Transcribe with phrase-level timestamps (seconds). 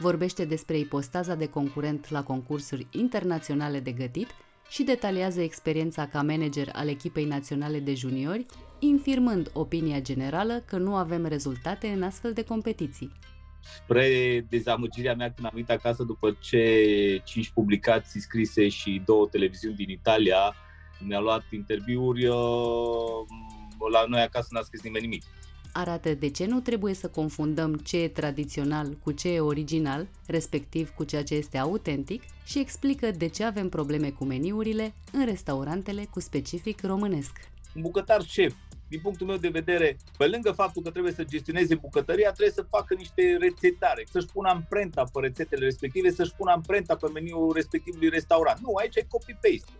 [0.00, 4.28] vorbește despre ipostaza de concurent la concursuri internaționale de gătit
[4.68, 8.46] și detaliază experiența ca manager al echipei naționale de juniori,
[8.78, 13.12] infirmând opinia generală că nu avem rezultate în astfel de competiții.
[13.60, 19.76] Spre dezamăgirea mea când am venit acasă după ce cinci publicații scrise și două televiziuni
[19.76, 20.54] din Italia
[20.98, 22.36] mi-au luat interviuri, uh,
[23.92, 25.22] la noi acasă n-a scris nimeni nimic
[25.72, 30.90] arată de ce nu trebuie să confundăm ce e tradițional cu ce e original, respectiv
[30.90, 36.06] cu ceea ce este autentic, și explică de ce avem probleme cu meniurile în restaurantele
[36.10, 37.32] cu specific românesc.
[37.74, 38.54] Un bucătar șef,
[38.88, 42.66] din punctul meu de vedere, pe lângă faptul că trebuie să gestioneze bucătăria, trebuie să
[42.70, 48.08] facă niște rețetare, să-și pună amprenta pe rețetele respective, să-și pună amprenta pe meniul respectivului
[48.08, 48.58] restaurant.
[48.60, 49.72] Nu, aici e copy-paste.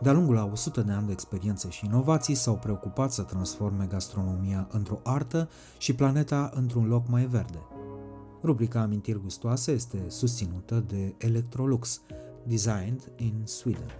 [0.00, 4.68] De-a lungul a 100 de ani de experiență și inovații s-au preocupat să transforme gastronomia
[4.70, 7.58] într-o artă și planeta într-un loc mai verde.
[8.42, 12.02] Rubrica Amintiri gustoase este susținută de Electrolux,
[12.44, 13.90] designed in Sweden.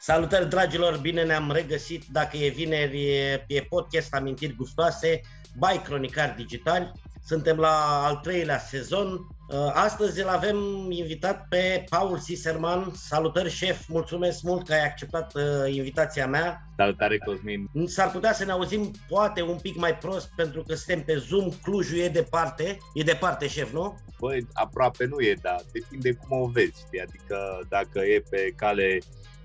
[0.00, 2.04] Salutări dragilor, bine ne-am regăsit.
[2.12, 3.02] Dacă e vineri,
[3.46, 5.20] e podcast Amintiri gustoase,
[5.58, 6.92] by Cronicar Digital.
[7.24, 9.26] Suntem la al treilea sezon.
[9.48, 10.56] Uh, astăzi îl avem
[10.90, 12.92] invitat pe Paul Siserman.
[12.94, 13.88] Salutări, șef!
[13.88, 16.62] Mulțumesc mult că ai acceptat uh, invitația mea.
[16.76, 17.70] Salutare, Cosmin!
[17.86, 21.50] S-ar putea să ne auzim poate un pic mai prost pentru că suntem pe Zoom.
[21.62, 22.78] Clujul e departe.
[22.94, 23.98] E departe, șef, nu?
[24.18, 26.84] Băi, aproape nu e, dar depinde cum o vezi.
[27.02, 28.98] Adică dacă e pe cale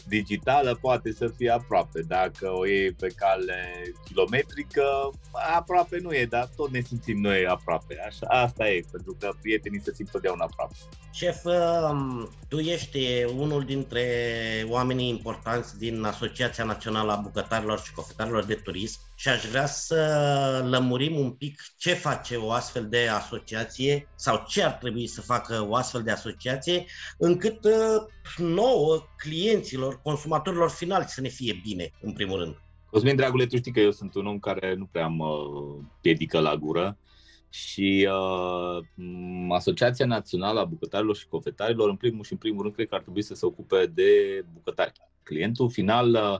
[0.07, 2.01] digitală poate să fie aproape.
[2.07, 4.83] Dacă o iei pe cale kilometrică,
[5.55, 7.95] aproape nu e, dar tot ne simțim noi aproape.
[8.07, 10.75] Așa, asta e, pentru că prietenii se simt totdeauna aproape.
[11.11, 14.05] Șef, um, tu ești unul dintre
[14.67, 20.65] oamenii importanți din Asociația Națională a Bucătarilor și Cofetarilor de Turism și aș vrea să
[20.69, 25.65] lămurim un pic ce face o astfel de asociație sau ce ar trebui să facă
[25.69, 26.85] o astfel de asociație
[27.17, 28.05] încât uh,
[28.37, 32.61] nouă clienților, consumatorilor finali să ne fie bine, în primul rând.
[32.89, 35.47] Cosmin, dragule, tu știi că eu sunt un om care nu prea mă
[36.01, 36.97] piedică la gură
[37.49, 38.85] și uh,
[39.49, 43.01] Asociația Națională a Bucătarilor și Cofetarilor, în primul și în primul rând, cred că ar
[43.01, 44.09] trebui să se ocupe de
[44.53, 44.91] bucătari.
[45.23, 46.39] Clientul final uh,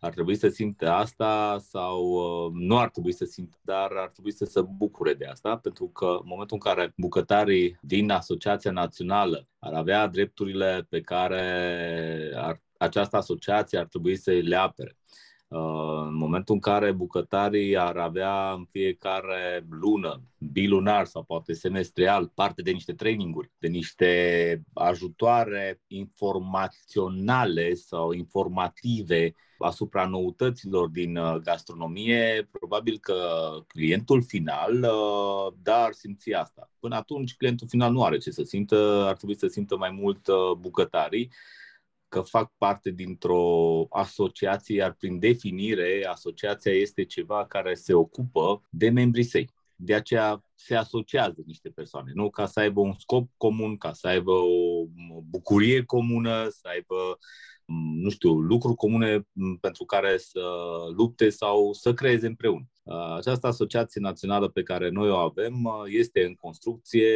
[0.00, 4.32] ar trebui să simte asta sau uh, nu ar trebui să simte, dar ar trebui
[4.32, 9.48] să se bucure de asta, pentru că în momentul în care bucătarii din Asociația Națională
[9.58, 16.14] ar avea drepturile pe care ar, această asociație ar trebui să le apere, Uh, în
[16.14, 20.22] momentul în care bucătarii ar avea în fiecare lună,
[20.52, 30.06] bilunar sau poate semestrial, parte de niște traininguri, de niște ajutoare informaționale sau informative asupra
[30.06, 33.24] noutăților din uh, gastronomie, probabil că
[33.66, 36.70] clientul final uh, da ar simți asta.
[36.78, 40.28] Până atunci, clientul final nu are ce să simtă, ar trebui să simtă mai mult
[40.58, 41.30] bucătarii
[42.08, 48.90] că fac parte dintr-o asociație, iar prin definire, asociația este ceva care se ocupă de
[48.90, 49.50] membrii săi.
[49.76, 52.30] De aceea se asociază niște persoane, nu?
[52.30, 54.84] Ca să aibă un scop comun, ca să aibă o
[55.30, 57.18] bucurie comună, să aibă
[57.74, 59.28] nu știu, lucruri comune
[59.60, 60.40] pentru care să
[60.96, 62.64] lupte sau să creeze împreună.
[63.16, 67.10] Această asociație națională pe care noi o avem este în construcție,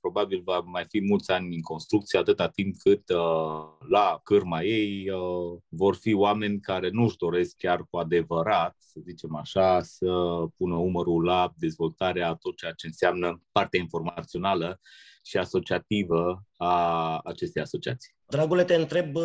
[0.00, 3.02] probabil va mai fi mulți ani în construcție, atâta timp cât
[3.88, 5.10] la cârma ei
[5.68, 10.10] vor fi oameni care nu-și doresc chiar cu adevărat, să zicem așa, să
[10.56, 14.80] pună umărul la dezvoltarea tot ceea ce înseamnă partea informațională
[15.22, 18.17] și asociativă a acestei asociații.
[18.30, 19.16] Dragule, te întreb,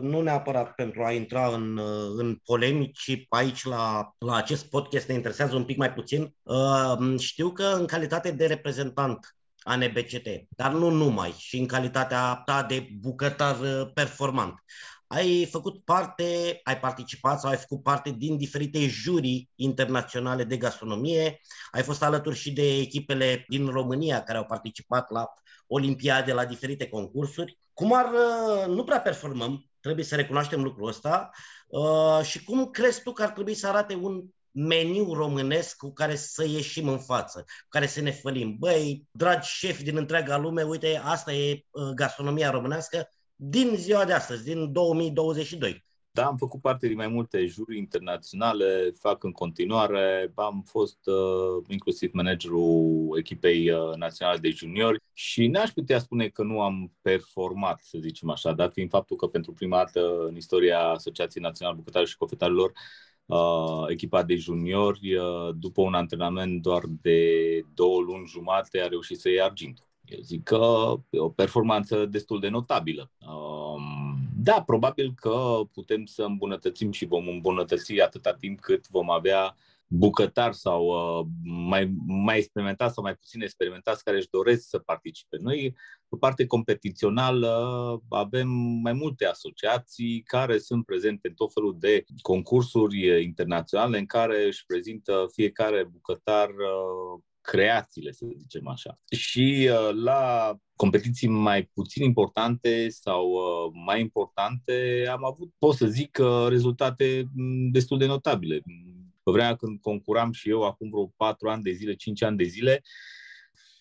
[0.00, 1.78] nu neapărat pentru a intra în,
[2.16, 6.34] în polemici, ci aici la, la acest podcast ne interesează un pic mai puțin.
[7.18, 12.62] Știu că în calitate de reprezentant a NBCT, dar nu numai, și în calitatea ta
[12.62, 13.56] de bucătar
[13.94, 14.54] performant
[15.08, 21.40] ai făcut parte, ai participat sau ai făcut parte din diferite jurii internaționale de gastronomie,
[21.70, 25.26] ai fost alături și de echipele din România care au participat la
[25.68, 27.58] olimpiade, la diferite concursuri.
[27.72, 31.30] Cum ar, uh, nu prea performăm, trebuie să recunoaștem lucrul ăsta,
[31.66, 36.16] uh, și cum crezi tu că ar trebui să arate un meniu românesc cu care
[36.16, 38.56] să ieșim în față, cu care să ne fălim.
[38.58, 44.12] Băi, dragi șefi din întreaga lume, uite, asta e uh, gastronomia românească, din ziua de
[44.12, 45.86] astăzi, din 2022.
[46.18, 50.32] Da, am făcut parte din mai multe juri internaționale, fac în continuare.
[50.34, 56.42] Am fost uh, inclusiv managerul echipei uh, naționale de juniori și n-aș putea spune că
[56.42, 60.80] nu am performat, să zicem așa, dat fiind faptul că pentru prima dată în istoria
[60.80, 62.72] Asociației Naționale Bucătarilor și Cofetarilor
[63.26, 67.20] uh, echipa de juniori, uh, după un antrenament doar de
[67.74, 69.86] două luni jumate, a reușit să iei argintul.
[70.04, 73.10] Eu zic că e o performanță destul de notabilă.
[73.18, 73.97] Um,
[74.48, 79.56] da, probabil că putem să îmbunătățim și vom îmbunătăți atâta timp cât vom avea
[79.86, 85.36] bucătari sau uh, mai, mai experimentați sau mai puțin experimentați care își doresc să participe.
[85.40, 85.76] Noi,
[86.08, 87.52] pe parte competițională,
[88.08, 88.48] avem
[88.82, 94.66] mai multe asociații care sunt prezente în tot felul de concursuri internaționale în care își
[94.66, 98.98] prezintă fiecare bucătar uh, creațiile, să zicem așa.
[99.10, 105.86] Și uh, la competiții mai puțin importante sau uh, mai importante am avut, pot să
[105.86, 108.62] zic, uh, rezultate mm, destul de notabile.
[109.22, 112.44] Pe vremea când concuram și eu, acum vreo 4 ani de zile, 5 ani de
[112.44, 112.82] zile,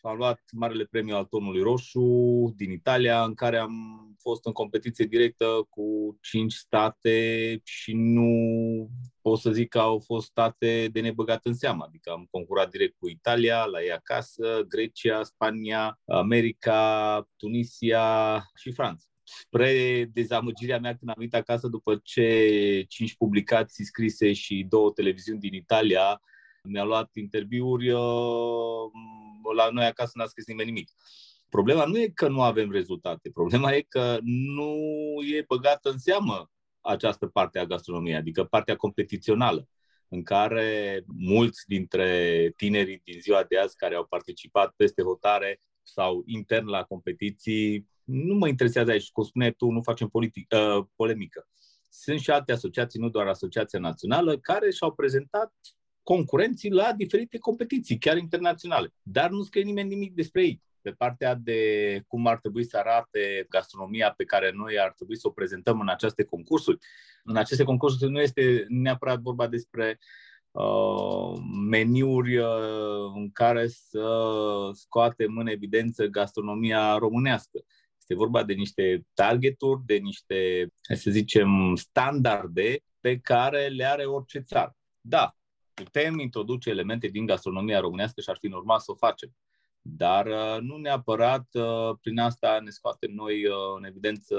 [0.02, 3.74] a luat Marele Premiu al Tonului Roșu din Italia, în care am
[4.18, 8.30] fost în competiție directă cu cinci state și nu
[9.28, 11.84] pot să zic că au fost state de nebăgat în seamă.
[11.88, 19.06] Adică am concurat direct cu Italia, la ei acasă, Grecia, Spania, America, Tunisia și Franța
[19.24, 25.40] spre dezamăgirea mea când am venit acasă după ce cinci publicații scrise și două televiziuni
[25.40, 26.22] din Italia
[26.64, 28.02] mi-a luat interviuri, uh,
[29.56, 30.92] la noi acasă n-a scris nimeni nimic.
[31.50, 34.74] Problema nu e că nu avem rezultate, problema e că nu
[35.36, 36.52] e băgată în seamă
[36.82, 39.68] această parte a gastronomiei, adică partea competițională,
[40.08, 46.24] în care mulți dintre tinerii din ziua de azi care au participat peste hotare sau
[46.26, 51.48] intern la competiții, nu mă interesează aici, cum spuneai tu, nu facem politic, uh, polemică.
[51.90, 55.54] Sunt și alte asociații, nu doar Asociația Națională, care și-au prezentat
[56.04, 58.94] concurenții la diferite competiții, chiar internaționale.
[59.02, 60.62] Dar nu scrie nimeni nimic despre ei.
[60.82, 65.28] Pe partea de cum ar trebui să arate gastronomia pe care noi ar trebui să
[65.28, 66.78] o prezentăm în aceste concursuri.
[67.24, 70.00] În aceste concursuri nu este neapărat vorba despre
[70.52, 71.40] uh,
[71.70, 74.10] meniuri uh, în care să
[74.74, 77.60] scoatem în evidență gastronomia românească.
[78.00, 84.40] Este vorba de niște targeturi, de niște, să zicem, standarde pe care le are orice
[84.40, 84.76] țară.
[85.02, 85.36] Da,
[85.74, 89.36] putem introduce elemente din gastronomia românească și ar fi normal să o facem.
[89.96, 94.36] Dar uh, nu neapărat uh, prin asta ne scoatem noi uh, în evidență,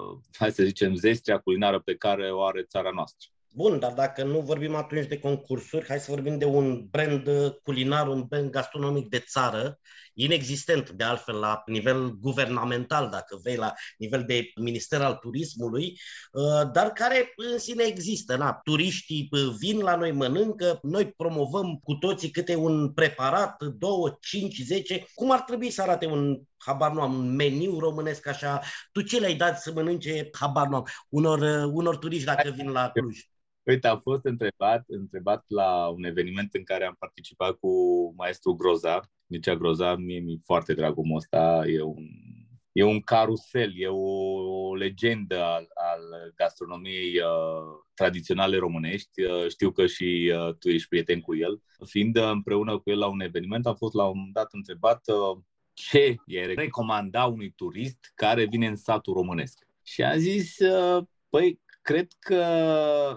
[0.40, 3.28] hai să zicem, zestrea culinară pe care o are țara noastră.
[3.54, 7.28] Bun, dar dacă nu vorbim atunci de concursuri, hai să vorbim de un brand
[7.62, 9.78] culinar, un brand gastronomic de țară,
[10.14, 15.98] inexistent de altfel la nivel guvernamental, dacă vei, la nivel de Minister al Turismului,
[16.32, 18.36] uh, dar care în sine există.
[18.36, 23.90] Na, turiștii uh, vin la noi, mănâncă, noi promovăm cu toții câte un preparat, 2,
[24.20, 25.04] 5, 10.
[25.14, 28.60] Cum ar trebui să arate un habar nu am, un meniu românesc așa,
[28.92, 32.70] tu ce le-ai dat să mănânce, habar nu am, unor, uh, unor turiști dacă vin
[32.70, 33.18] la Cluj?
[33.62, 37.70] Uite, am fost întrebat, întrebat la un eveniment în care am participat cu
[38.16, 39.00] maestru Groza.
[39.32, 42.04] Mircea Groza, mie mi-e foarte drag omul ăsta, e un,
[42.72, 49.22] e un carusel, e o, o legendă al, al gastronomiei uh, tradiționale românești.
[49.22, 51.62] Uh, știu că și uh, tu ești prieten cu el.
[51.84, 55.42] Fiind împreună cu el la un eveniment, am fost la un moment dat întrebat uh,
[55.72, 59.66] ce e recomanda unui turist care vine în satul românesc.
[59.82, 62.44] Și a zis, uh, păi, Cred că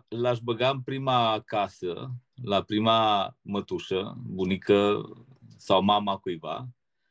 [0.08, 2.12] l-aș băga în prima casă,
[2.44, 5.04] la prima mătușă, bunică
[5.66, 6.68] sau mama cuiva,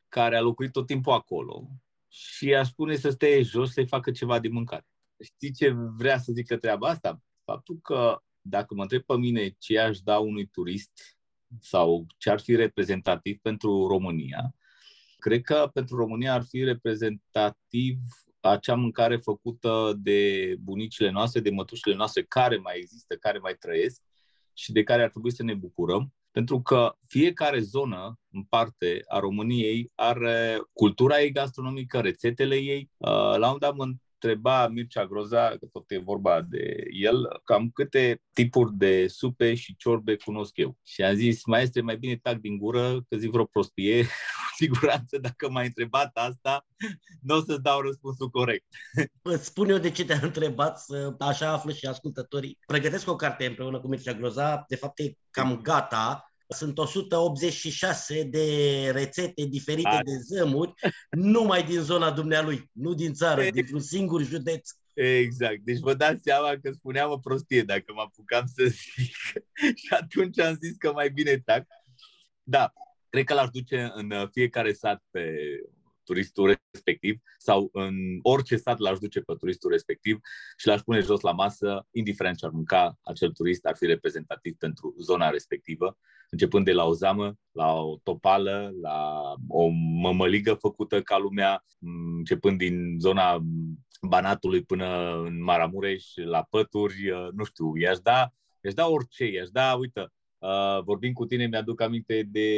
[0.07, 1.67] care a locuit tot timpul acolo
[2.07, 4.85] și aș spune să stea jos să-i facă ceva de mâncare.
[5.23, 7.21] Știi ce vrea să zică treaba asta?
[7.43, 10.91] Faptul că dacă mă întreb pe mine ce aș da unui turist
[11.59, 14.55] sau ce ar fi reprezentativ pentru România,
[15.17, 17.97] cred că pentru România ar fi reprezentativ
[18.39, 24.01] acea mâncare făcută de bunicile noastre, de mătușile noastre care mai există, care mai trăiesc
[24.53, 26.13] și de care ar trebui să ne bucurăm.
[26.35, 32.89] Pentru că fiecare zonă în parte a României are cultura ei gastronomică, rețetele ei.
[32.97, 37.69] Uh, la un dat mă întreba Mircea Groza, că tot e vorba de el, cam
[37.69, 40.77] câte tipuri de supe și ciorbe cunosc eu.
[40.83, 44.09] Și am zis, maestre, mai bine tac din gură, că zic vreo prostie, cu
[44.57, 46.65] siguranță dacă m-ai întrebat asta,
[47.21, 48.65] nu o să-ți dau răspunsul corect.
[49.21, 52.57] Îți spun eu de ce te-am întrebat, să așa află și ascultătorii.
[52.65, 58.45] Pregătesc o carte împreună cu Mircea Groza, de fapt e cam gata, sunt 186 de
[58.93, 60.03] rețete diferite A.
[60.03, 60.73] de zămuri,
[61.09, 64.69] numai din zona dumnealui, nu din țară, dintr-un singur județ.
[64.93, 65.59] Exact.
[65.63, 69.15] Deci vă dați seama că spuneam o prostie dacă mă apucam să zic.
[69.81, 71.65] și atunci am zis că mai bine tac.
[72.43, 72.73] Da,
[73.15, 75.35] cred că l-aș duce în fiecare sat pe
[76.03, 80.19] turistul respectiv sau în orice stat l-aș duce pe turistul respectiv
[80.57, 84.55] și l-aș pune jos la masă, indiferent ce ar mânca acel turist, ar fi reprezentativ
[84.57, 85.97] pentru zona respectivă,
[86.29, 89.67] începând de la o zamă, la o topală, la o
[90.01, 91.63] mămăligă făcută ca lumea,
[92.17, 93.41] începând din zona
[94.01, 98.31] Banatului până în Maramureș, la pături, nu știu, i-aș da,
[98.61, 100.11] i-aș da orice, i-aș da, uite,
[100.45, 102.49] Uh, vorbind cu tine, mi-aduc aminte de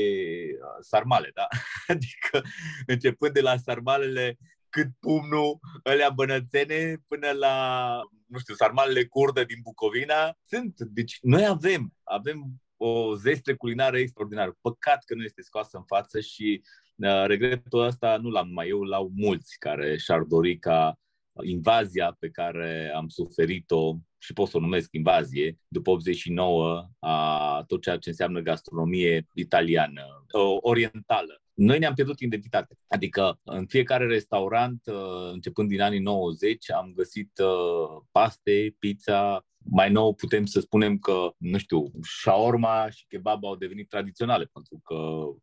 [0.62, 1.48] uh, sarmale, da?
[1.94, 2.42] adică
[2.86, 4.38] începând de la sarmalele
[4.70, 10.38] cât pumnul, alea bănățene, până la, nu știu, sarmalele curdă din Bucovina.
[10.46, 14.58] Sunt, deci noi avem, avem o zestre culinară extraordinară.
[14.62, 16.62] Păcat că nu este scoasă în față și
[16.96, 21.00] uh, regretul ăsta nu l-am numai eu, l-au mulți care și-ar dori ca
[21.42, 27.82] invazia pe care am suferit-o și pot să o numesc invazie, după 89, a tot
[27.82, 30.26] ceea ce înseamnă gastronomie italiană,
[30.62, 31.42] orientală.
[31.54, 32.78] Noi ne-am pierdut identitatea.
[32.88, 39.92] Adică în fiecare restaurant, uh, începând din anii 90, am găsit uh, paste, pizza, mai
[39.92, 44.96] nou putem să spunem că, nu știu, shawarma și kebab au devenit tradiționale, pentru că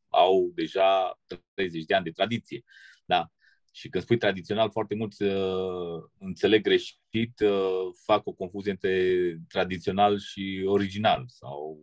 [0.09, 1.21] au deja
[1.55, 2.65] 30 de ani de tradiție.
[3.05, 3.31] Da?
[3.77, 10.19] Și când spui tradițional, foarte mulți uh, înțeleg greșit, uh, fac o confuzie între tradițional
[10.19, 11.81] și original sau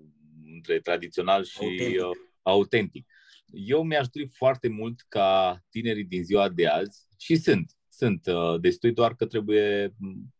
[0.53, 2.01] între tradițional și autentic.
[2.01, 2.09] Uh,
[2.41, 3.07] autentic.
[3.45, 8.59] Eu mi-aș dori foarte mult ca tinerii din ziua de azi, și sunt, sunt uh,
[8.59, 9.95] destui, doar că trebuie,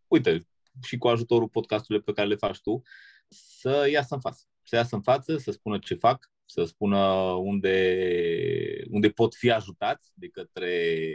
[0.07, 0.47] uite,
[0.83, 2.81] și cu ajutorul podcastului pe care le faci tu,
[3.27, 4.43] să iasă în față.
[4.63, 6.97] Să iasă în față, să spună ce fac, să spună
[7.31, 10.71] unde, unde pot fi ajutați de către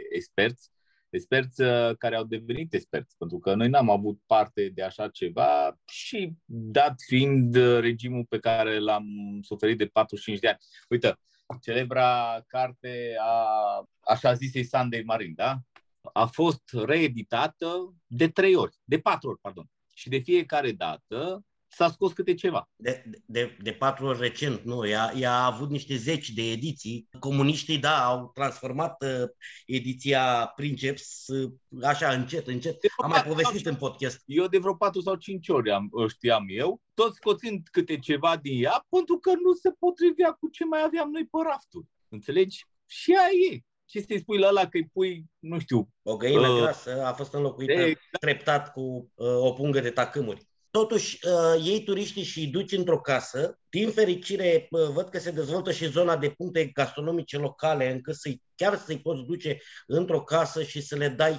[0.09, 0.71] experți,
[1.09, 5.79] experți uh, care au devenit experți, pentru că noi n-am avut parte de așa ceva
[5.85, 9.05] și dat fiind regimul pe care l-am
[9.41, 10.57] suferit de 45 de ani.
[10.89, 11.19] Uite,
[11.61, 13.47] celebra carte a
[13.99, 15.57] așa zisei Sunday Marin, da?
[16.13, 19.69] A fost reeditată de trei ori, de patru ori, pardon.
[19.93, 22.69] Și de fiecare dată s-a scos câte ceva.
[22.75, 27.07] De, de, de patru ori recent, nu, ea, ea a avut niște zeci de ediții.
[27.19, 29.29] Comuniștii, da, au transformat uh,
[29.65, 31.51] ediția Princeps uh,
[31.83, 32.77] așa, încet, încet.
[33.03, 34.23] Am mai povestit în podcast.
[34.25, 38.63] Eu de vreo patru sau cinci ori am, știam eu, tot scoțind câte ceva din
[38.63, 41.85] ea, pentru că nu se potrivea cu ce mai aveam noi pe rafturi.
[42.09, 42.65] Înțelegi?
[42.85, 45.89] Și aia e ce să-i spui la ăla că îi pui, nu știu...
[46.03, 47.97] O găină uh, grasă a fost înlocuită de...
[48.19, 50.46] treptat cu uh, o pungă de tacâmuri.
[50.77, 53.59] Totuși, uh, ei turiștii și îi duci într-o casă.
[53.69, 58.29] Din fericire, uh, văd că se dezvoltă și zona de puncte gastronomice locale, încât să
[58.55, 59.57] chiar să-i poți duce
[59.87, 61.31] într-o casă și să le dai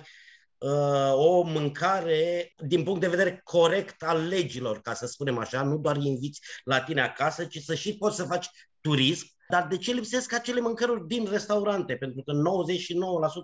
[0.59, 5.76] uh, o mâncare din punct de vedere corect al legilor, ca să spunem așa, nu
[5.76, 8.47] doar inviți la tine acasă, ci să și poți să faci
[8.80, 9.26] turism.
[9.49, 11.97] Dar de ce lipsesc acele mâncăruri din restaurante?
[11.97, 12.33] Pentru că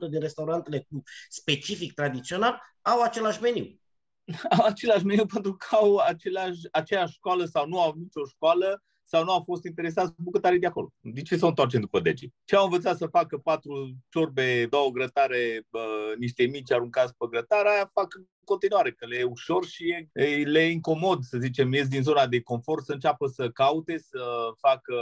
[0.06, 3.78] 99% din restaurantele cu specific tradițional au același meniu
[4.58, 9.24] au același meniu pentru că au același, aceeași școală sau nu au nicio școală sau
[9.24, 10.92] nu au fost interesați bucătarii de acolo.
[11.00, 12.26] De ce să o întoarcem după dege?
[12.44, 17.68] Ce au învățat să facă patru ciorbe, două grătare, bă, niște mici aruncați pe grătare,
[17.68, 21.72] aia fac în continuare, că le e ușor și e, le e incomod, să zicem,
[21.72, 24.22] ies din zona de confort, să înceapă să caute, să
[24.58, 24.94] facă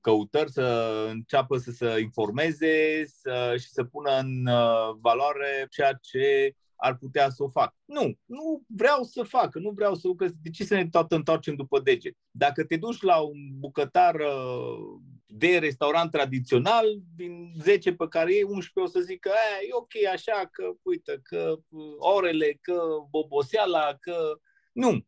[0.00, 6.54] căutări, să înceapă să se informeze să, și să pună în uh, valoare ceea ce
[6.80, 7.74] ar putea să o fac.
[7.84, 10.32] Nu, nu vreau să fac, nu vreau să lucrez.
[10.42, 12.16] De ce să ne tot întoarcem după deget?
[12.30, 18.44] Dacă te duci la un bucătar uh, de restaurant tradițional, din 10 pe care e
[18.44, 19.30] 11 o să zic că
[19.68, 24.40] e ok așa, că uite, că uh, orele, că boboseala, că...
[24.72, 25.06] Nu.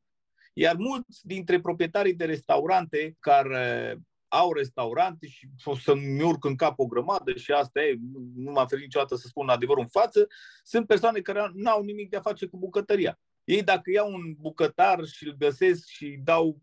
[0.54, 3.98] Iar mulți dintre proprietarii de restaurante care
[4.32, 7.98] au restaurante și o să-mi urc în cap o grămadă și asta e,
[8.34, 10.26] nu m-am ferit niciodată să spun adevărul în față,
[10.62, 13.18] sunt persoane care nu au nimic de a face cu bucătăria.
[13.44, 16.58] Ei dacă iau un bucătar și îl găsesc și dau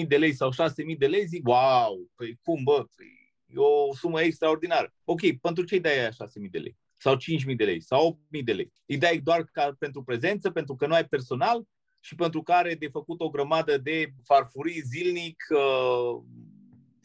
[0.00, 3.06] 5.000 de lei sau 6.000 de lei, zic, wow, păi cum bă, păi,
[3.46, 4.94] e o sumă extraordinară.
[5.04, 6.14] Ok, pentru ce îi dai aia 6.000
[6.50, 6.76] de lei?
[6.96, 7.80] Sau 5.000 de lei?
[7.80, 8.72] Sau 8.000 de lei?
[8.86, 11.66] Îi dai doar ca pentru prezență, pentru că nu ai personal
[12.00, 16.22] și pentru care de făcut o grămadă de farfurii zilnic uh,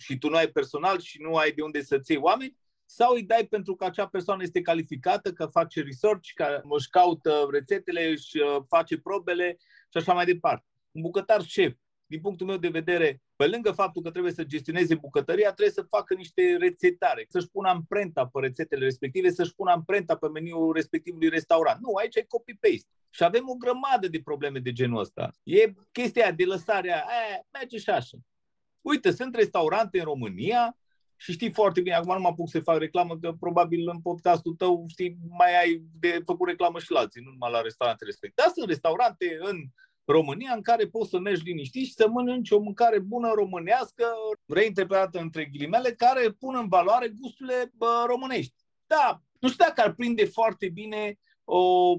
[0.03, 2.62] și tu nu ai personal și nu ai de unde să-ți iei oameni?
[2.86, 7.48] sau îi dai pentru că acea persoană este calificată, că face research, că își caută
[7.51, 10.65] rețetele, își uh, face probele și așa mai departe.
[10.91, 11.74] Un bucătar șef,
[12.05, 15.88] din punctul meu de vedere, pe lângă faptul că trebuie să gestioneze bucătăria, trebuie să
[15.89, 21.29] facă niște rețetare, să-și pună amprenta pe rețetele respective, să-și pună amprenta pe meniul respectivului
[21.29, 21.79] restaurant.
[21.81, 22.88] Nu, aici e copy-paste.
[23.10, 25.31] Și avem o grămadă de probleme de genul ăsta.
[25.43, 28.17] E chestia de lăsarea, aia, merge și așa.
[28.84, 30.78] Uite, sunt restaurante în România
[31.16, 34.54] și știi foarte bine, acum nu mă apuc să fac reclamă, că probabil în podcastul
[34.54, 38.42] tău știi, mai ai de făcut reclamă și la alții, nu numai la restaurante respective.
[38.46, 39.58] Dar sunt restaurante în
[40.06, 44.06] România în care poți să mergi liniștit și să mănânci o mâncare bună românească,
[44.46, 48.54] reinterpretată între ghilimele, care pun în valoare gusturile bă, românești.
[48.88, 51.96] Da, nu știu dacă ar prinde foarte bine o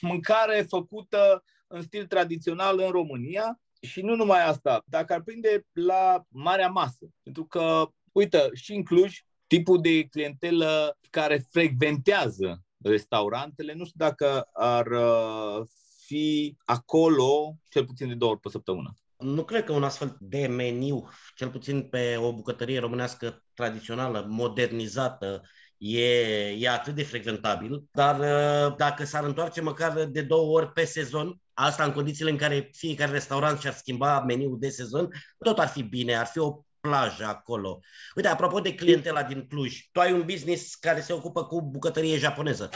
[0.00, 6.24] mâncare făcută în stil tradițional în România, și nu numai asta, dacă ar prinde la
[6.28, 13.84] marea masă, pentru că, uite, și în Cluj, tipul de clientelă care frecventează restaurantele, nu
[13.84, 15.66] știu dacă ar uh,
[16.06, 18.94] fi acolo cel puțin de două ori pe săptămână.
[19.18, 25.42] Nu cred că un astfel de meniu, cel puțin pe o bucătărie românească tradițională, modernizată,
[25.76, 30.84] e, e atât de frecventabil, dar uh, dacă s-ar întoarce măcar de două ori pe
[30.84, 35.68] sezon, asta în condițiile în care fiecare restaurant și-ar schimba meniul de sezon, tot ar
[35.68, 37.80] fi bine, ar fi o plajă acolo.
[38.14, 42.18] Uite, apropo de clientela din Cluj, tu ai un business care se ocupă cu bucătărie
[42.18, 42.70] japoneză.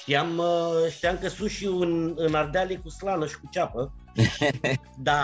[0.00, 3.92] Știam, uh, știam că sushi în, în Ardeal e cu slană și cu ceapă.
[5.08, 5.20] da,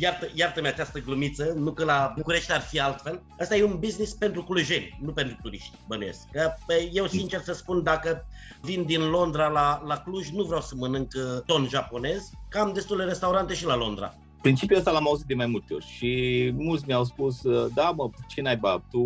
[0.00, 3.22] iartă, iartă-mi această glumiță, nu că la București ar fi altfel.
[3.38, 6.18] Asta e un business pentru clujeni, nu pentru turiști, bănuiesc.
[6.32, 6.52] Că,
[6.92, 8.26] eu, sincer să spun, dacă
[8.62, 12.72] vin din Londra la, la Cluj, nu vreau să mănânc uh, ton japonez, că am
[12.72, 14.14] destule restaurante și la Londra.
[14.42, 18.10] Principiul ăsta l-am auzit de mai multe ori și mulți mi-au spus, uh, da mă,
[18.28, 19.04] ce naiba, tu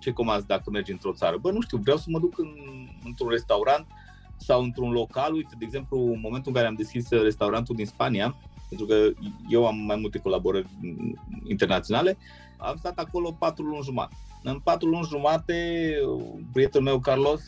[0.00, 1.36] ce comanzi dacă mergi într-o țară?
[1.40, 2.54] Bă, nu știu, vreau să mă duc în,
[3.04, 3.86] într-un restaurant
[4.42, 8.36] sau într-un local, uite, de exemplu, în momentul în care am deschis restaurantul din Spania,
[8.68, 9.10] pentru că
[9.48, 10.66] eu am mai multe colaborări
[11.48, 12.18] internaționale,
[12.58, 14.14] am stat acolo patru luni jumate.
[14.42, 15.94] În patru luni jumate,
[16.52, 17.42] prietenul meu Carlos,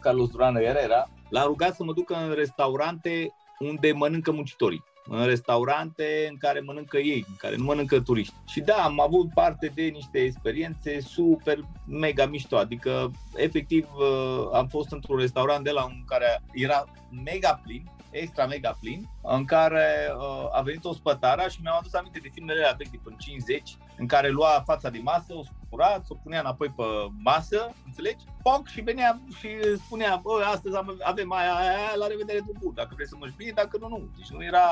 [0.00, 6.26] Carlos Duran Herrera, l-a rugat să mă ducă în restaurante unde mănâncă muncitorii în restaurante
[6.30, 8.34] în care mănâncă ei, în care nu mănâncă turiști.
[8.46, 14.66] Și da, am avut parte de niște experiențe super mega mișto, adică efectiv uh, am
[14.66, 16.84] fost într-un restaurant de la un care era
[17.24, 21.94] mega plin, extra mega plin, în care uh, a venit o spătară și mi-am adus
[21.94, 26.02] aminte de filmele alea vechi, până 50, în care lua fața de masă, o spura,
[26.08, 26.82] o punea înapoi pe
[27.22, 28.24] masă, înțelegi?
[28.42, 32.90] Poc și venea și spunea, bă, astăzi avem aia, aia, aia, la revedere bun, dacă
[32.94, 34.08] vrei să mănânci bine, dacă nu, nu.
[34.16, 34.62] Deci nu era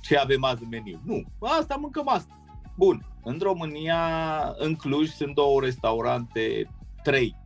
[0.00, 1.00] ce avem azi în meniu.
[1.04, 2.40] Nu, asta mâncăm asta.
[2.76, 4.02] Bun, în România,
[4.56, 6.70] în Cluj, sunt două restaurante,
[7.02, 7.36] trei,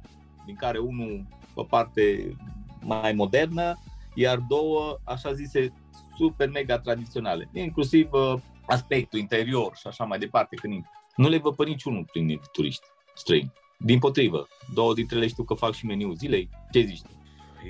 [0.44, 2.36] din care unul pe parte
[2.80, 3.78] mai modernă,
[4.14, 5.72] iar două, așa zise,
[6.16, 8.34] super mega tradiționale, inclusiv uh,
[8.66, 10.84] aspectul interior și așa mai departe, când
[11.16, 13.52] nu le văd pe niciunul prin turiști străini.
[13.78, 16.48] Din potrivă, două dintre ele știu că fac și meniul zilei.
[16.70, 17.00] Ce zici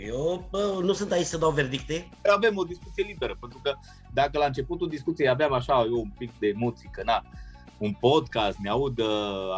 [0.07, 2.09] Eu bă, nu sunt aici să dau verdicte.
[2.35, 3.74] Avem o discuție liberă, pentru că
[4.12, 7.22] dacă la începutul discuției aveam așa eu un pic de emoții, că na,
[7.83, 9.07] un podcast, ne aud uh,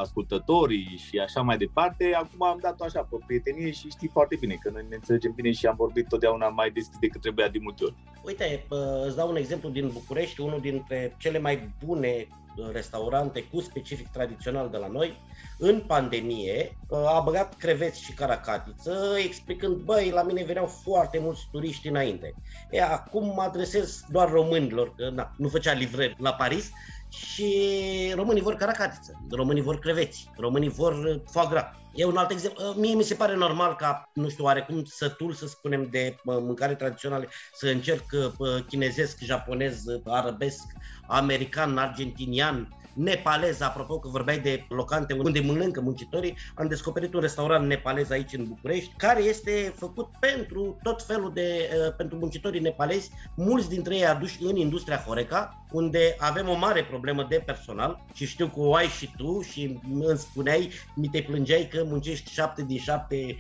[0.01, 2.13] ascultătorii și așa mai departe.
[2.15, 5.53] Acum am dat așa pe prietenie și știi foarte bine că noi ne înțelegem bine
[5.53, 7.95] și am vorbit totdeauna mai deschis decât trebuia de multe ori.
[8.25, 8.67] Uite,
[9.07, 14.09] îți dau un exemplu din București, unul dintre cele mai bune uh, restaurante cu specific
[14.09, 15.21] tradițional de la noi,
[15.59, 21.49] în pandemie uh, a băgat creveți și caracatiță, explicând, băi, la mine veneau foarte mulți
[21.51, 22.35] turiști înainte.
[22.71, 26.71] E, acum mă adresez doar românilor, că na, nu făcea livrări la Paris,
[27.17, 31.65] și românii vor caracatiță, românii vor creveți, românii vor foie gras.
[31.95, 32.69] E un alt exemplu.
[32.69, 36.37] Uh, mie mi se pare normal ca, nu știu, oarecum sătul, să spunem, de uh,
[36.41, 40.63] mâncare tradiționale, să încerc uh, chinezesc, japonez, arabesc,
[41.07, 47.67] american, argentinian, nepalez, apropo că vorbeai de locante unde mănâncă muncitorii, am descoperit un restaurant
[47.67, 53.11] nepalez aici în București, care este făcut pentru tot felul de, uh, pentru muncitorii nepalezi,
[53.37, 58.27] mulți dintre ei aduși în industria Horeca, unde avem o mare problemă de personal și
[58.27, 62.63] știu că o ai și tu și îmi spuneai, mi te plângeai că muncești 7
[62.63, 63.37] din 7,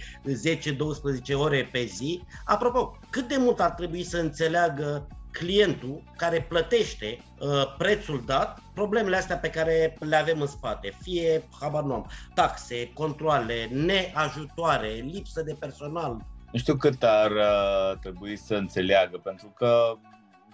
[1.34, 2.22] 10-12 ore pe zi.
[2.44, 5.08] Apropo, cât de mult ar trebui să înțeleagă
[5.38, 11.49] clientul care plătește uh, prețul dat, problemele astea pe care le avem în spate, fie,
[11.61, 16.16] habar nu taxe, controle, neajutoare, lipsă de personal.
[16.53, 19.97] Nu știu cât ar uh, trebui să înțeleagă, pentru că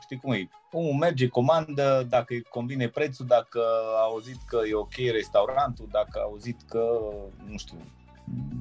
[0.01, 3.61] știi cum e, omul merge, comandă, dacă îi convine prețul, dacă
[3.97, 7.01] a auzit că e ok restaurantul, dacă a auzit că,
[7.47, 7.77] nu știu,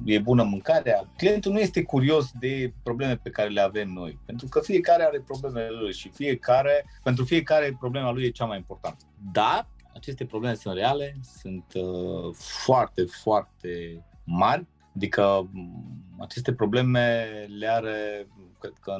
[0.04, 1.10] e bună mâncarea.
[1.16, 5.20] Clientul nu este curios de probleme pe care le avem noi, pentru că fiecare are
[5.20, 9.04] problemele lui și fiecare, pentru fiecare problema lui e cea mai importantă.
[9.32, 17.26] Dar aceste probleme sunt reale, sunt uh, foarte, foarte mari, adică mm, aceste probleme
[17.58, 18.28] le are,
[18.58, 18.94] cred că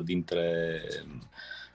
[0.00, 0.80] 90% dintre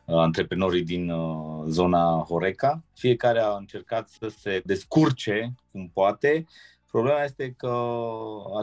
[0.05, 2.83] uh, antreprenorii din uh, zona Horeca.
[2.93, 6.45] Fiecare a încercat să se descurce cum poate
[6.91, 7.93] Problema este că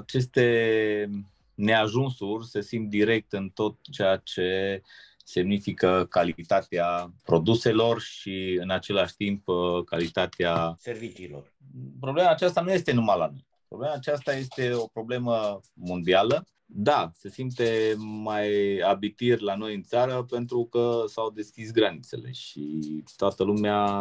[0.00, 1.10] aceste
[1.54, 4.82] neajunsuri se simt direct în tot ceea ce
[5.24, 9.44] semnifică calitatea produselor și în același timp
[9.84, 11.52] calitatea serviciilor.
[12.00, 13.46] Problema aceasta nu este numai la noi.
[13.68, 16.46] Problema aceasta este o problemă mondială.
[16.64, 22.80] Da, se simte mai abitir la noi în țară pentru că s-au deschis granițele și
[23.16, 24.00] toată lumea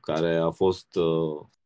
[0.00, 0.98] care a fost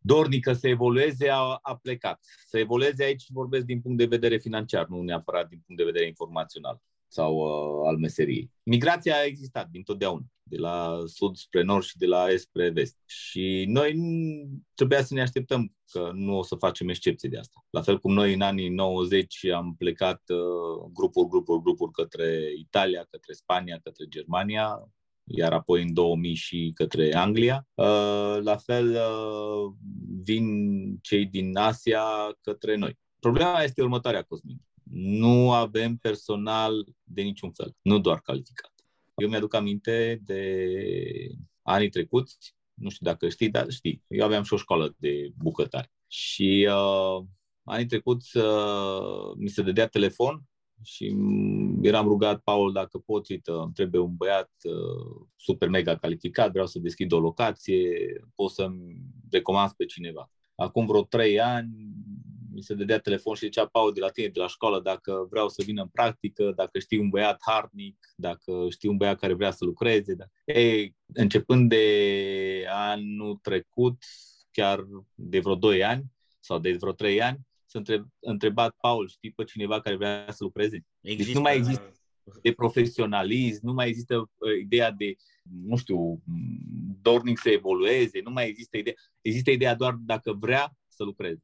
[0.06, 2.20] dornică să evolueze a, a plecat.
[2.46, 6.06] Să evolueze aici vorbesc din punct de vedere financiar, nu neapărat din punct de vedere
[6.06, 8.50] informațional sau uh, al meseriei.
[8.62, 12.96] Migrația a existat dintotdeauna, de la sud spre nord și de la est spre vest.
[13.06, 13.94] Și noi
[14.74, 17.64] trebuia să ne așteptăm că nu o să facem excepție de asta.
[17.70, 23.06] La fel cum noi în anii 90 am plecat uh, grupuri, grupuri, grupuri către Italia,
[23.10, 24.88] către Spania, către Germania,
[25.26, 27.66] iar apoi în 2000 și către Anglia.
[27.74, 29.74] Uh, la fel uh,
[30.24, 30.46] vin
[31.00, 32.04] cei din Asia
[32.40, 32.98] către noi.
[33.20, 34.60] Problema este următoarea, Cosmin.
[34.90, 38.72] Nu avem personal de niciun fel, nu doar calificat.
[39.14, 40.66] Eu mi-aduc aminte de
[41.62, 45.90] anii trecuți, nu știu dacă știi, dar știi, eu aveam și o școală de bucătari.
[46.06, 47.26] Și uh,
[47.64, 50.42] anii trecuți uh, mi se dădea telefon
[50.86, 51.16] și
[51.82, 56.66] eram rugat, Paul, dacă pot, uite, îmi trebuie un băiat uh, super mega calificat, vreau
[56.66, 57.88] să deschid o locație,
[58.34, 58.96] pot să-mi
[59.30, 60.30] recomand pe cineva.
[60.54, 61.70] Acum vreo trei ani
[62.56, 65.48] mi se dădea telefon și zicea, Paul, de la tine, de la școală, dacă vreau
[65.48, 69.50] să vin în practică, dacă știi un băiat harnic, dacă știi un băiat care vrea
[69.50, 70.14] să lucreze.
[70.14, 70.24] Da.
[70.44, 74.02] Ei, începând de anul trecut,
[74.50, 76.04] chiar de vreo doi ani
[76.40, 80.44] sau de vreo trei ani, să întreb, întrebat, Paul, știi pe cineva care vrea să
[80.44, 80.84] lucreze?
[81.00, 81.24] Există...
[81.24, 81.90] Deci nu mai există
[82.42, 85.14] de profesionalism, nu mai există uh, ideea de,
[85.64, 86.22] nu știu,
[87.02, 91.42] dornic să evolueze, nu mai există ideea, există ideea doar dacă vrea să lucreze.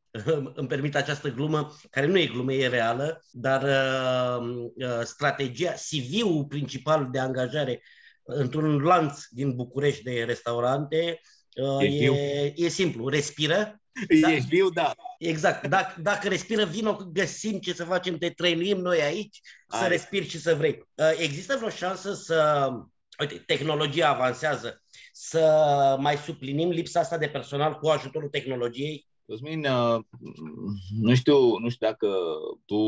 [0.55, 6.45] Îmi permit această glumă, care nu e glumă, e reală, dar uh, uh, strategia, CV-ul
[6.45, 7.83] principal de angajare
[8.23, 11.21] într-un lanț din București de restaurante
[11.55, 13.83] uh, e, e, e simplu, respiră,
[14.21, 14.95] da, Ești viu, da.
[15.23, 15.67] Exact.
[15.67, 19.81] Dacă, dacă respiră, vino, găsim ce să facem, te trăinuim noi aici, Ai.
[19.81, 20.89] să respiri și să vrei.
[20.95, 22.69] Uh, există vreo șansă să,
[23.21, 24.83] uite, tehnologia avansează,
[25.13, 29.07] să mai suplinim lipsa asta de personal cu ajutorul tehnologiei?
[29.27, 30.01] Cosmin, uh,
[31.01, 32.09] nu știu, nu știu dacă
[32.65, 32.79] tu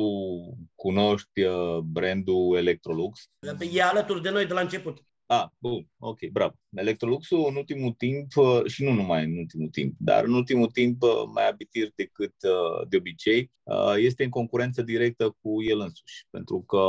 [0.74, 3.30] cunoști uh, brandul Electrolux.
[3.72, 4.98] E alături de noi de la început.
[5.26, 6.54] Ah, bun, ok, bravo.
[6.70, 11.02] Electroluxul în ultimul timp, uh, și nu numai în ultimul timp, dar în ultimul timp
[11.02, 13.52] uh, mai abitir decât uh, de obicei,
[13.96, 16.26] este în concurență directă cu el însuși.
[16.30, 16.82] Pentru că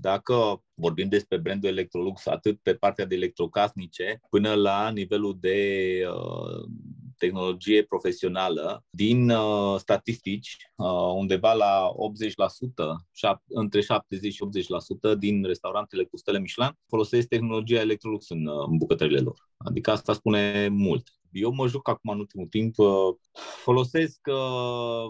[0.00, 6.00] dacă vorbim despre brandul Electrolux atât pe partea de electrocasnice până la nivelul de
[7.24, 15.44] tehnologie profesională, din uh, statistici, uh, undeva la 80%, șap- între 70 și 80% din
[15.44, 19.48] restaurantele cu stele Michelin folosesc tehnologia Electrolux în, uh, în bucătările lor.
[19.56, 21.08] Adică asta spune mult.
[21.32, 23.14] Eu mă juc acum în ultimul timp, uh,
[23.62, 25.06] folosesc uh,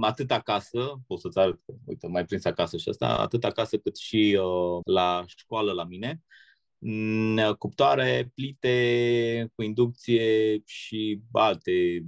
[0.00, 4.38] atât acasă, pot să-ți arăt, uite, mai prins acasă și asta, atât acasă cât și
[4.40, 6.51] uh, la școală la mine, Mm,
[7.58, 12.04] cuptoare, plite cu inducție și alte,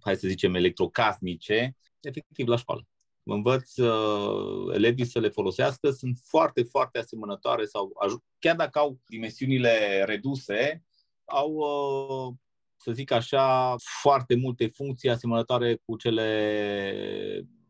[0.00, 2.86] hai să zicem, electrocasnice, efectiv la școală.
[3.22, 7.92] Învăț uh, elevii să le folosească, sunt foarte, foarte asemănătoare sau
[8.38, 10.84] chiar dacă au dimensiunile reduse,
[11.24, 12.34] au uh,
[12.76, 16.26] să zic așa, foarte multe funcții asemănătoare cu cele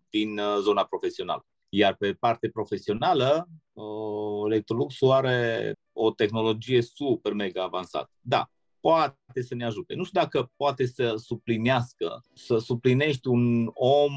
[0.09, 1.47] din uh, zona profesională.
[1.75, 3.49] Iar pe parte profesională,
[4.47, 8.11] Electrolux are o tehnologie super mega avansată.
[8.21, 9.95] Da, poate să ne ajute.
[9.95, 14.13] Nu știu dacă poate să suplinească, să suplinești un om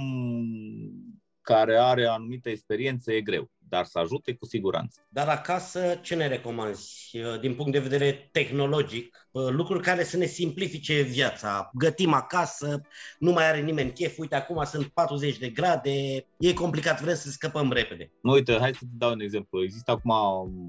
[1.46, 5.00] care are anumită experiență, e greu dar să ajute cu siguranță.
[5.10, 9.28] Dar acasă ce ne recomanzi uh, din punct de vedere tehnologic?
[9.32, 11.72] Uh, lucruri care să ne simplifice viața.
[11.74, 12.82] Gătim acasă,
[13.20, 17.30] nu mai are nimeni chef, uite acum sunt 40 de grade, e complicat, vrem să
[17.30, 18.12] scăpăm repede.
[18.22, 19.64] Uite, hai să te dau un exemplu.
[19.64, 20.68] Există acum um,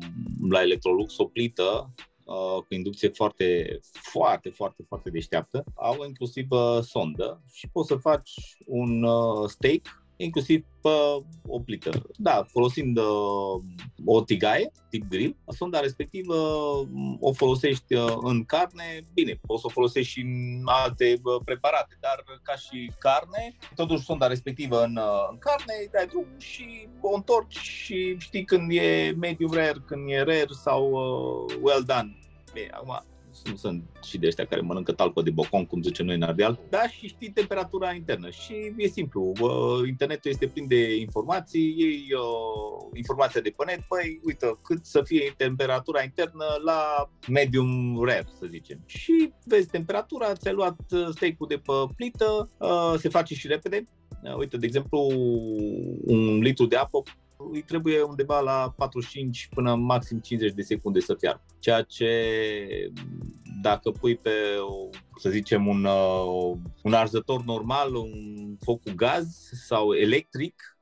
[0.50, 5.64] la Electrolux o plită uh, cu inducție foarte, foarte, foarte, foarte deșteaptă.
[5.74, 8.32] Au inclusiv uh, sondă și poți să faci
[8.66, 10.88] un uh, steak inclusiv pe
[11.46, 11.90] o plită.
[12.16, 13.62] Da, folosind uh,
[14.04, 19.66] o tigaie tip grill, sonda respectivă uh, o folosești uh, în carne, bine, poți să
[19.66, 24.96] o folosești și în alte uh, preparate, dar ca și carne, totuși sonda respectivă în,
[24.96, 30.10] uh, în carne, dai drum și o întorci și știi când e medium rare, când
[30.10, 32.18] e rare sau uh, well done.
[32.52, 33.04] Bine, acum
[33.48, 36.60] nu sunt și de ăștia care mănâncă talpă de bocon, cum zicem noi în Ardeal,
[36.70, 38.30] da, și știi temperatura internă.
[38.30, 39.32] Și e simplu,
[39.86, 45.02] internetul este plin de informații, iei uh, informația de pe net, păi, uite, cât să
[45.02, 48.78] fie temperatura internă la medium rare, să zicem.
[48.86, 53.84] Și vezi temperatura, ți-ai luat uh, steak-ul de pe plită, uh, se face și repede.
[54.22, 54.98] Uh, uite, de exemplu,
[56.04, 57.02] un litru de apă
[57.52, 61.42] îi trebuie undeva la 45 până maxim 50 de secunde să fiarbă.
[61.58, 62.10] Ceea ce
[63.62, 64.30] dacă pui pe,
[65.16, 68.12] să zicem, un, uh, un arzător normal, un
[68.60, 70.76] foc cu gaz sau electric,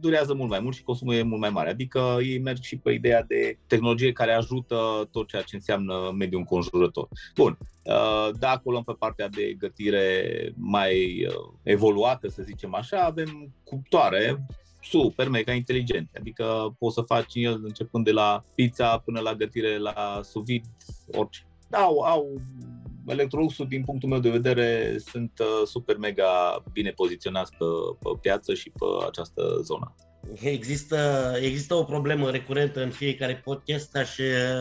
[0.00, 1.70] durează mult mai mult și consumul e mult mai mare.
[1.70, 6.40] Adică ei merg și pe ideea de tehnologie care ajută tot ceea ce înseamnă mediul
[6.40, 7.08] înconjurător.
[7.34, 13.00] Bun, uh, dacă o luăm pe partea de gătire mai uh, evoluată, să zicem așa,
[13.00, 14.46] avem cuptoare
[14.82, 16.18] super mega inteligente.
[16.18, 20.68] Adică poți să faci el începând de la pizza până la gătire la sous vide,
[21.12, 21.46] orice.
[21.72, 22.40] Au, au
[23.06, 27.64] Electroluxul, din punctul meu de vedere, sunt uh, super mega bine poziționați pe,
[27.98, 29.94] pe piață și pe această zonă.
[30.42, 34.18] Există, există o problemă recurentă în fiecare podcast, aș,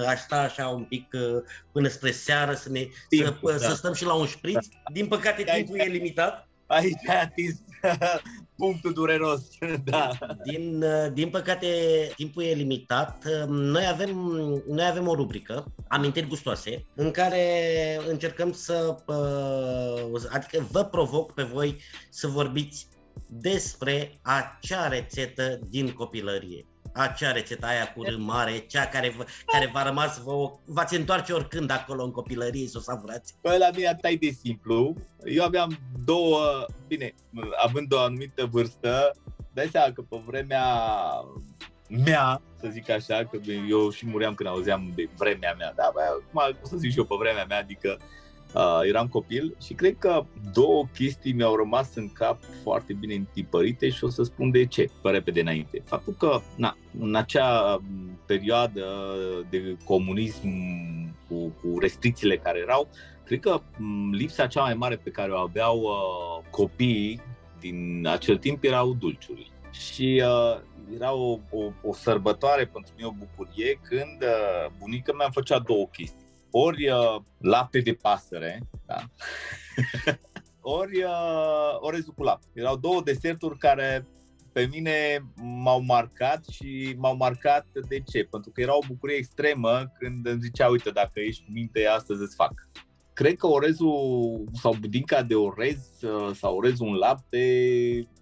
[0.08, 3.58] aș sta așa un pic uh, până spre seară să, ne, Timp, să, da.
[3.58, 4.68] să stăm și la un șpriț.
[4.94, 6.50] Din păcate timpul e limitat.
[6.66, 7.60] Aici ai atins
[8.62, 9.42] punctul dureros.
[9.84, 10.10] da.
[10.44, 11.68] Din, din păcate,
[12.16, 13.26] timpul e limitat.
[13.48, 14.16] Noi avem,
[14.68, 17.46] noi avem o rubrică, amintiri gustoase, în care
[18.08, 18.96] încercăm să,
[20.30, 22.88] adică vă provoc pe voi să vorbiți
[23.28, 29.70] despre acea rețetă din copilărie acea rețetă aia cu râmare, mare, cea care, v- care
[29.74, 33.36] v-a rămas, vă, v-ați întoarce oricând acolo în copilărie să o savurați?
[33.42, 34.96] Păi la mine atât de simplu.
[35.26, 37.14] Eu aveam două, bine,
[37.66, 39.12] având o anumită vârstă,
[39.54, 40.66] dai seama că pe vremea
[42.06, 43.38] mea, să zic așa, că
[43.70, 45.92] eu și muream când auzeam de vremea mea, dar
[46.34, 48.21] acum să zic și eu pe vremea mea, adică Uh,
[48.84, 54.04] eram copil și cred că două chestii mi-au rămas în cap foarte bine întipărite și
[54.04, 55.82] o să spun de ce, pe repede înainte.
[55.86, 57.82] Faptul că na, în acea
[58.26, 58.86] perioadă
[59.50, 60.50] de comunism
[61.28, 62.88] cu, cu restricțiile care erau,
[63.24, 63.62] cred că
[64.12, 67.22] lipsa cea mai mare pe care o aveau uh, copiii
[67.60, 69.48] din acel timp erau dulciurile.
[69.72, 70.62] Și uh,
[70.96, 75.88] era o, o, o sărbătoare pentru mine, o bucurie, când uh, bunica mea făcea două
[75.88, 79.04] chestii ori uh, lapte de pasăre, da?
[80.80, 82.48] ori uh, orezul cu lapte.
[82.54, 84.06] Erau două deserturi care
[84.52, 88.28] pe mine m-au marcat și m-au marcat de ce?
[88.32, 92.22] Pentru că era o bucurie extremă când îmi zicea, uite, dacă ești cu minte, astăzi
[92.22, 92.54] îți fac.
[93.22, 97.38] Cred că orezul sau budinca de orez uh, sau orezul în lapte,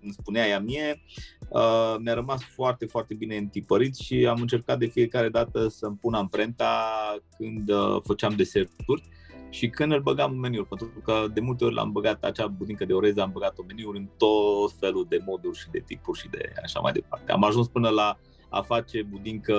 [0.01, 1.01] îmi spunea ea mie,
[1.49, 6.13] uh, mi-a rămas foarte, foarte bine întipărit și am încercat de fiecare dată să-mi pun
[6.13, 6.91] amprenta
[7.37, 9.03] când uh, făceam deserturi
[9.49, 12.85] și când îl băgam în meniuri, pentru că de multe ori l-am băgat acea budincă
[12.85, 16.53] de orez, am băgat-o meniuri în tot felul de moduri și de tipuri și de
[16.63, 17.31] așa mai departe.
[17.31, 18.17] Am ajuns până la
[18.49, 19.55] a face budincă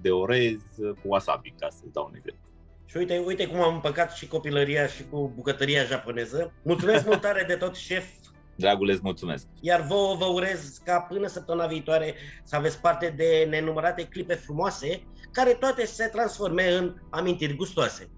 [0.00, 2.45] de orez cu wasabi, ca să dau un exemplu.
[2.86, 6.52] Și uite, uite cum am împăcat și copilăria și cu bucătăria japoneză.
[6.62, 8.04] Mulțumesc mult tare de tot, șef.
[8.56, 9.46] Dragule, îți mulțumesc.
[9.60, 15.06] Iar vouă vă urez ca până săptămâna viitoare să aveți parte de nenumărate clipe frumoase,
[15.32, 18.10] care toate se transforme în amintiri gustoase.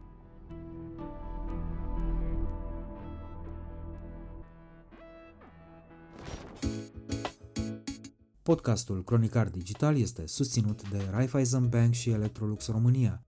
[8.43, 13.28] Podcastul Cronicar Digital este susținut de Raiffeisen Bank și Electrolux România